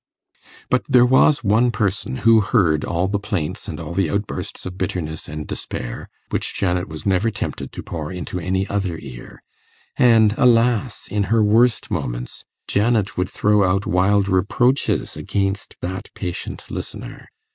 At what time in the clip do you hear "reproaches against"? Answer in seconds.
14.27-15.75